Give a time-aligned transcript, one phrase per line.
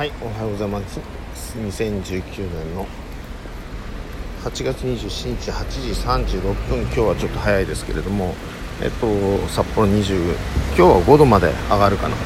[0.00, 0.98] はいおはようございます。
[1.58, 2.86] 2019年の
[4.42, 8.34] 8月27日8時36分今日はちょっと早いですけれども
[8.80, 9.06] えっと
[9.48, 10.36] 札幌20
[10.68, 12.16] 今日は5度まで上がるかな。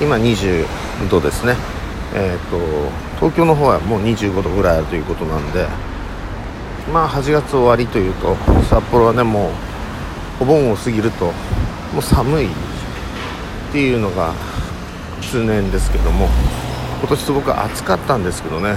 [0.00, 0.64] 今20
[1.10, 1.54] 度ですね。
[2.14, 2.56] えっと
[3.16, 5.68] 東京の方はもう25度ぐらいあるということなんで
[6.90, 8.36] まあ8月終わりというと
[8.70, 9.50] 札幌はねも
[10.40, 11.26] うお盆を過ぎると
[11.92, 12.50] もう寒いっ
[13.70, 14.32] ていうのが
[15.20, 16.26] 通年ですけども。
[16.98, 18.76] 今年すごく暑かったんですけどね、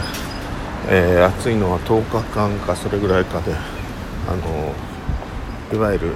[0.87, 3.51] えー、暑いのは10日間かそれぐらいかで
[4.29, 4.75] あの
[5.73, 6.13] いわゆる、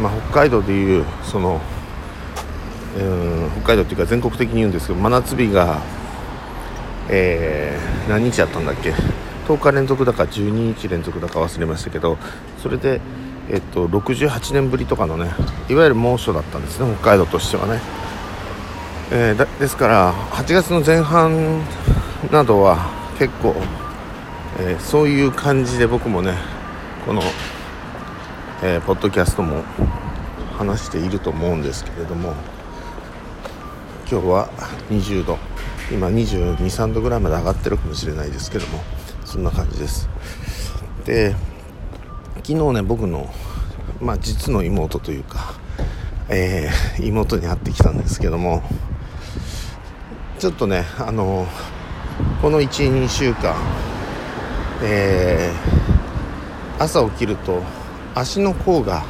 [0.00, 1.60] まあ、北海道でいうその、
[2.96, 5.82] えー、北海道っていうか全国的に言うんですけど真夏日が、
[7.08, 8.94] えー、何日やったんだっけ
[9.48, 12.16] ？10日連続だか12日連続だか忘れましたけど
[12.58, 13.00] それで、
[13.50, 15.32] えっと、68年ぶりとかのね
[15.68, 17.99] いわゆる猛暑だったんですね北海道としてはね。
[19.12, 21.62] えー、ですから8月の前半
[22.30, 22.78] などは
[23.18, 23.56] 結構、
[24.60, 26.36] えー、そういう感じで僕もね
[27.04, 27.20] この、
[28.62, 29.64] えー、ポッドキャストも
[30.56, 32.34] 話していると思うんですけれども
[34.08, 34.48] 今日は
[34.90, 35.38] 20度
[35.90, 38.78] 今2 2 3度ぐらいまで上がってるかもしれないですけども
[39.24, 40.08] そんな感じです。
[41.04, 41.34] で
[42.36, 43.28] 昨日ね僕の、
[44.00, 45.54] まあ、実の妹というか、
[46.28, 48.62] えー、妹に会ってきたんですけども
[50.40, 51.46] ちょっとねあの
[52.40, 53.54] この12週間
[54.82, 57.62] えー、朝起きると
[58.14, 59.04] 足の甲が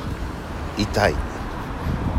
[0.76, 1.14] 痛い。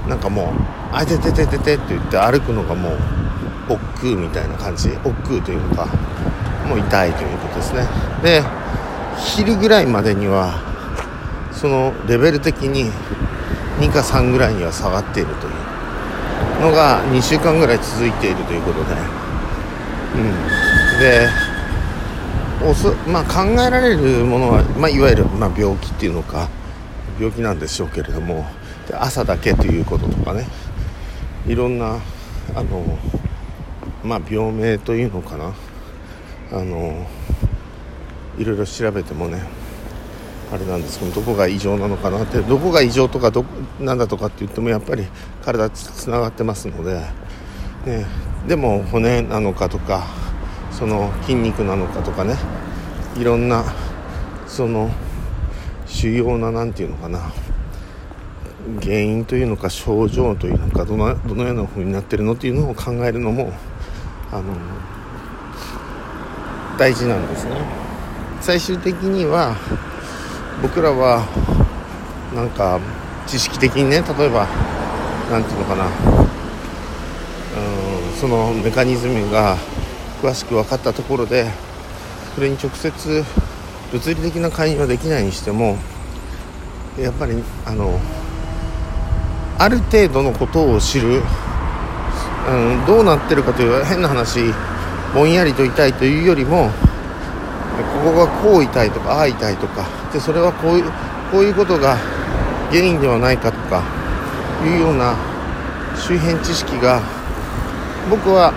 [0.07, 0.45] なんかもう
[0.95, 4.89] 「あいててててて」って言って歩くのがもう億劫みたいな感じ。
[5.03, 5.87] 億劫というか
[6.69, 7.85] もう痛いということですね。
[8.23, 8.41] で
[9.17, 10.53] 昼ぐらいまでには
[11.51, 12.89] そのレベル的に
[13.81, 15.70] 2か3ぐらいには下がっているという。
[16.61, 18.95] のが2週間ぐらい続いているということで、
[20.15, 21.27] うん、で
[22.69, 26.47] おそ、まあ、考えられるものは、まあ、いわゆる、ま、病気っていうのか
[27.19, 28.45] 病気なんでしょうけれども
[28.93, 30.45] 朝だけということとかね。
[31.47, 31.99] いろんな
[32.55, 32.83] あの、
[34.03, 35.53] まあ、病名というのかな。
[36.53, 37.07] あの
[38.37, 39.41] いろいろ調べてもね
[40.51, 43.45] あれなんですけどどこが異常なのかなってどこが異常とかど
[43.79, 45.05] なんだとかって言ってもやっぱり
[45.43, 46.99] 体つながってますので、
[47.85, 48.05] ね、
[48.47, 50.07] でも骨なのかとか
[50.71, 52.35] その筋肉なのかとかね
[53.17, 53.63] いろんな
[54.45, 54.91] その
[55.85, 57.31] 主要な何て言うのかな
[58.81, 63.53] 原因というのか症状というのかどのどのような風になってるのっていうのを考えるのも
[64.31, 64.53] あの
[66.77, 67.55] 大事なんですね。
[68.41, 69.55] 最終的には
[70.61, 71.25] 僕らは
[72.35, 72.79] なんか
[73.27, 74.47] 知識的にね例えば
[75.29, 75.85] 何て言うのかな。
[75.85, 75.87] う
[78.17, 79.57] んそのメカニズムが
[80.21, 81.49] 詳しく分かったところで
[82.35, 83.23] それに直接
[83.91, 85.77] 物理的な介入はできないにしても
[86.99, 87.99] やっぱりあの
[89.57, 91.23] ある程度のことを知る、
[92.47, 94.39] うん、どうなってるかという変な話
[95.13, 96.69] ぼんやりと痛いというよりも
[98.03, 100.91] ここがこう痛いとかああ痛いとかでそれはこういう
[101.31, 101.97] こういうことが
[102.69, 103.83] 原因ではないかとか
[104.63, 105.15] いうような
[105.95, 107.01] 周辺知識が
[108.09, 108.53] 僕は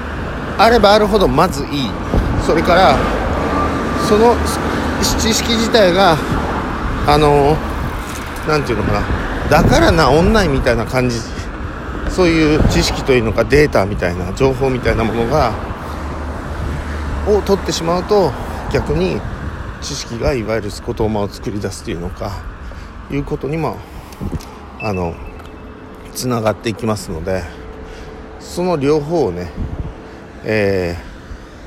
[0.58, 1.91] あればあるほどまずいい。
[2.47, 2.94] それから
[4.06, 4.34] その
[5.19, 6.16] 知識自体が
[7.06, 7.56] あの
[8.46, 11.19] 何て言うのかなだから治んないみたいな感じ
[12.10, 15.52] そういう知識というのかデータみたいな情報みたいなものが
[17.26, 18.31] を取ってしまうと
[18.75, 19.21] 逆に
[19.83, 22.43] 知識がいわゆる言葉を作り出すというのか
[23.09, 23.77] いうことにも
[24.81, 25.15] あの
[26.12, 27.45] つながっていきますので
[28.41, 29.49] その両方をね、
[30.45, 30.97] え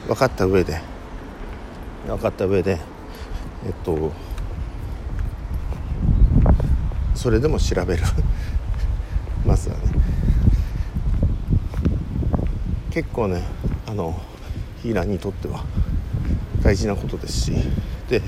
[0.03, 0.81] ー、分かった上で
[2.07, 2.77] 分かった上で
[3.65, 4.11] えっと
[7.15, 8.03] それでも調べる。
[9.45, 9.81] まずはね。
[12.91, 13.43] 結構ね
[13.87, 14.19] あの
[14.83, 15.63] ヒーラーにとっては
[16.63, 17.53] 大事なことですし。
[18.09, 18.21] で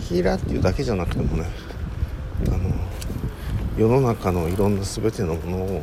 [0.00, 1.46] ヒーラーっていうだけじゃなくてもね
[2.46, 2.70] あの
[3.76, 5.82] 世の中のいろんな全てのものを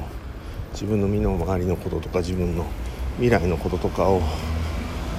[0.73, 2.65] 自分の身の回りのこととか自分の
[3.15, 4.21] 未来のこととかを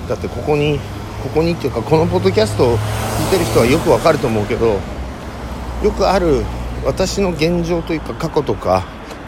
[0.09, 0.79] だってここに
[1.23, 4.79] ここにっていうかこのポッドキャストを聞いてる人はよくわかると思うけど
[5.83, 6.43] よくある
[6.85, 8.85] 私の現状というか過去とか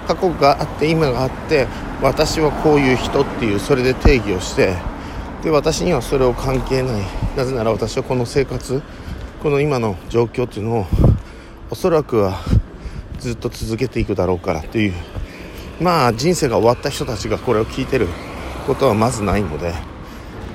[0.07, 1.67] 過去があって今があって
[2.03, 4.75] 私はこういう人っていうそれで定義をして
[5.43, 7.03] で私にはそれを関係ない。
[7.37, 8.83] なぜなら私はこの生活
[9.43, 10.87] この今の状況っていうのを
[11.71, 12.39] おそらくは
[13.21, 14.95] ずっと続けていくだろうからっていう。
[15.81, 18.09] まあ人生が終わった人たちがこれを聞いてる
[18.67, 19.75] ことはまずないので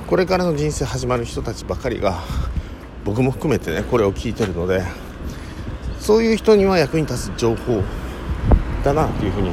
[0.07, 2.19] これからの人生始まる人たちばかりが
[3.05, 4.83] 僕も含めてねこれを聞いてるので
[5.99, 7.81] そういう人には役に立つ情報
[8.83, 9.51] だなというふうに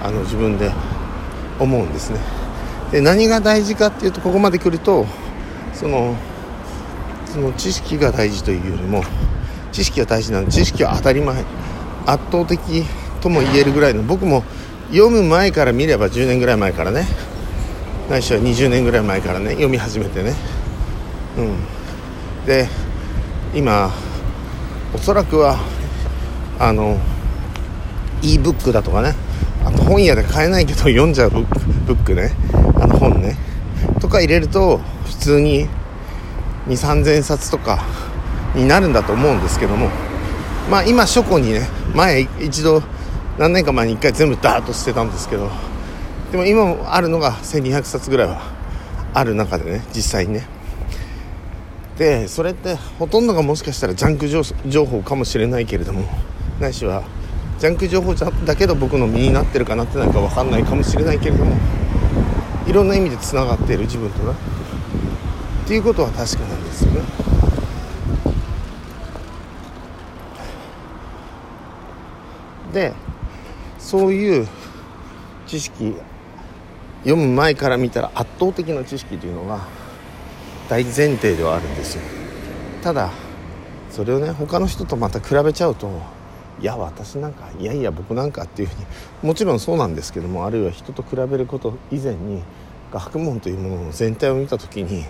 [0.00, 0.70] あの自分で
[1.58, 2.43] 思うんですね。
[2.94, 5.04] で何が大事かっていうとここまで来ると
[5.72, 6.14] その
[7.26, 9.02] その知識が大事というよりも
[9.72, 11.44] 知識が大事なの知識は当たり前
[12.06, 12.84] 圧倒的
[13.20, 14.44] とも言えるぐらいの僕も
[14.92, 17.04] 読む前から見れば10年ぐらい前からね
[18.08, 20.32] ないしは20年ぐらい前からね読み始めてね。
[21.36, 22.46] うん。
[22.46, 22.68] で
[23.56, 23.90] 今
[24.94, 25.58] おそらくは
[26.60, 27.00] あの
[28.22, 29.16] e ブックだとかね
[29.64, 32.30] あと本屋で買えないけど読んじゃうブックね。
[32.76, 33.36] あの本ね。
[34.00, 35.68] とか入れると普通に
[36.68, 37.84] 2 3 0 0 0冊とか
[38.54, 39.88] になるんだと思うんですけども。
[40.70, 42.82] まあ今書庫にね前一度
[43.38, 45.50] 何年か前に1回全部ダーッと捨てたんですけど。
[46.34, 48.42] でも今もあるのが1200冊ぐらいは
[49.12, 50.46] ある中でね実際にね。
[51.96, 56.02] でそれってほとんどがもしかしたらジャンク情報かもしれないけれども
[56.58, 57.04] ないしは
[57.60, 61.54] ジャンク情報だけど僕の身になってるかなってないか分かんないかもしれないけれども。
[62.66, 64.32] いろんな意味でつながっている自分とな。
[64.32, 64.34] っ
[65.66, 67.00] ていうことは確かなんですよね。
[72.72, 72.92] で
[73.78, 74.48] そういう
[75.46, 75.94] 知識
[77.04, 79.60] 読む前から見たら圧倒的な知識というのが
[80.68, 82.02] 大前提ではあるんですよ。
[82.82, 83.10] ただ
[83.90, 86.02] それをね他の人とまた比べちゃうと
[86.64, 88.86] いや私なんかいやいや僕なんかっていうふうに
[89.22, 92.42] もちろんそうなんですけどもあるいは人と比べること以前に
[92.90, 95.06] 学問というものの全体を見た時にね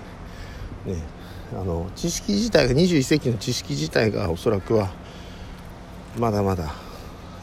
[1.53, 4.91] あの知識自体が21世紀の知識自体がおそらくは
[6.19, 6.75] まだまだ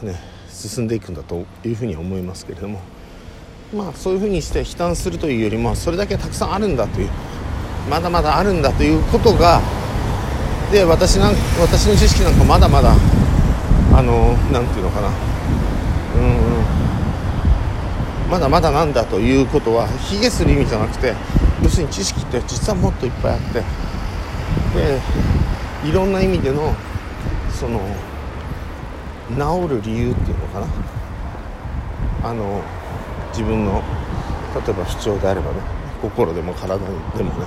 [0.02, 0.20] ね
[0.50, 2.80] 進んでいくんだというふうに思いますけれども
[3.74, 7.08] まあそういうふうにして悲嘆するというよりもそれだけたくさんあるんだという
[7.88, 9.62] まだまだあるんだということが
[10.70, 12.94] で私なん私の知識なんかまだまだ
[13.94, 15.08] あの何て言うのかな。
[15.08, 15.12] うん
[18.30, 21.14] まだまだなんだということは卑下する意味じゃなくて
[21.62, 23.60] 要するに知識って実はもっといっぱいあって
[24.74, 25.00] で
[25.86, 26.74] いろんな意味での
[27.50, 27.78] その
[29.36, 30.66] 治る理由っていうのかな。
[32.24, 32.62] あの
[33.32, 33.82] 自分の
[34.54, 35.60] 例えば不調であればね
[36.00, 37.46] 心でも体でもね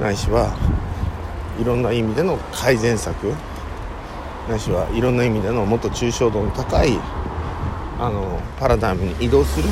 [0.00, 0.56] ないしは
[1.60, 3.32] いろんな意味での改善策
[4.48, 6.98] ないしはいろんな意味でのもっと抽象度の高い
[7.98, 9.68] あのパラダイムに移動する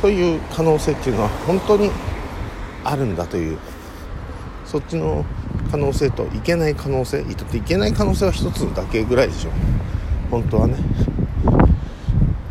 [0.00, 1.90] という可能性っていうのは本当に
[2.84, 3.58] あるんだという。
[4.72, 5.22] そっちの
[5.70, 9.50] 可能性といけない可能性いとっていけない可能性は一つだけぐらいでしょ
[10.30, 10.76] 本当はね。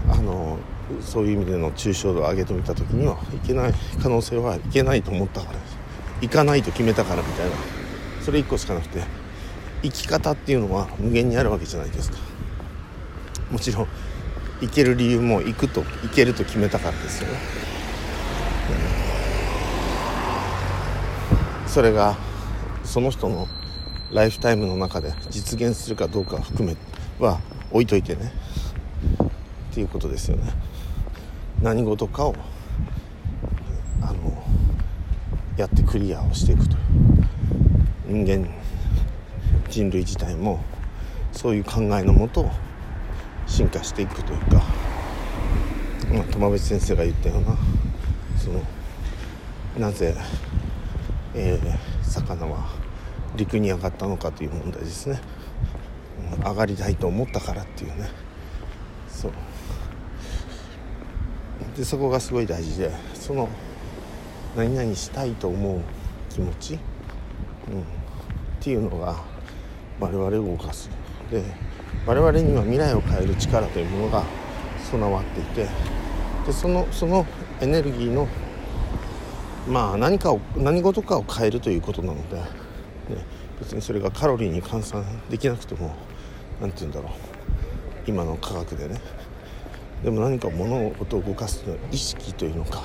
[0.08, 0.60] あの
[1.02, 3.74] そういう意味での抽象度を上げてみた時にはいけない
[4.04, 5.60] 可能性はいけないと思ったから。
[6.22, 7.56] 行かないと決めたからみたいな。
[8.22, 9.02] それ1個しかなくて。
[9.82, 12.18] 生き方っていうのは無限にあるわけじゃないですか。
[13.52, 13.88] もちろん
[14.62, 17.38] 行ける理由も行くと行けると決めたからですよね、
[21.64, 22.16] うん、それが
[22.84, 23.48] その人の
[24.12, 26.78] ライフタイムの中で実現するかどうか含め
[27.20, 27.40] は
[27.72, 28.32] 置いといてね。
[29.72, 30.52] っていうことですよね。
[31.62, 32.36] 何事かを
[34.02, 34.44] あの
[35.56, 36.76] やってクリアをしていくと
[38.06, 38.50] 人間
[39.72, 40.62] 人類自体も
[41.32, 42.52] そういう考えのもと
[43.48, 44.64] 進化していくというか、
[46.14, 47.58] まあ、友別先生が言ったような
[48.38, 48.62] その
[49.80, 50.14] なぜ、
[51.34, 52.68] えー、魚は
[53.38, 55.22] 陸に上がったのかという問題ですね、
[56.38, 58.10] うん、上がりたいと思ったからっていうね。
[59.08, 59.32] そう。
[61.78, 63.48] でそこがすごい大事でその
[64.58, 65.82] 何々したいと思う
[66.30, 66.80] 気持ち、うん、っ
[68.60, 69.31] ていうのが
[70.02, 70.90] 我々を動かす。
[71.30, 71.44] で
[72.06, 74.24] 我々には未来を変える力というものが
[74.90, 75.68] 備わっていて
[76.46, 77.26] でそのその
[77.62, 78.28] エネルギーの
[79.68, 82.44] まあ何かを何事かを変えるということなので、ね、
[83.60, 85.96] 別にそれがカロリーに換算できなくても
[86.60, 87.12] 何て言うんだろう。
[88.08, 89.00] 今の科学でね。
[90.04, 92.84] でも何か物事を動かすのは意識というのか、ね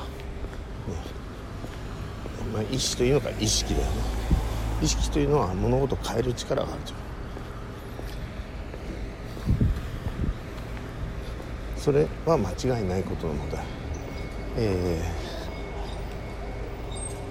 [2.52, 3.92] まあ、意識というのか意識だよね。
[4.83, 6.92] 意識というのは物事を変える力があると
[11.76, 13.59] それは間違いないことなので、
[14.56, 15.00] え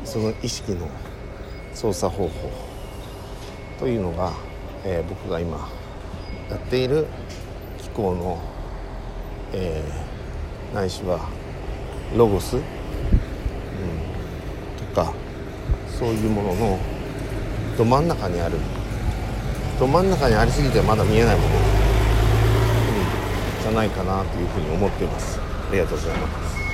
[0.03, 0.87] ー、その意識の
[1.73, 2.51] 操作方法
[3.77, 4.31] というのが、
[4.85, 5.69] えー、僕が今
[6.49, 7.05] やっている
[7.79, 8.41] 機構の、
[9.51, 11.27] えー、ないしは
[12.15, 12.63] ロゴス、うん、
[14.77, 15.13] とか
[15.99, 16.94] そういうものの
[17.77, 18.57] ど真ん中にある。
[19.79, 21.49] ど真ん中にありすぎてまだ見えないもの、う
[23.59, 25.37] ん、じゃないかなというふうに思っています。
[25.39, 26.64] ありがとうございます。